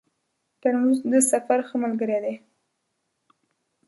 [0.61, 2.35] ترموز د سفر ښه ملګری دی.